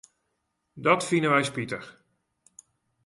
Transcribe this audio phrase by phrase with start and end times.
[0.83, 1.87] Dat fine wy spitich.